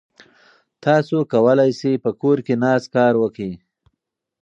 تاسو 0.85 1.17
کولای 1.33 1.71
شئ 1.79 1.93
په 2.03 2.11
کور 2.21 2.37
کې 2.45 2.53
ناست 2.63 2.87
کار 2.95 3.13
وکړئ. 3.21 3.53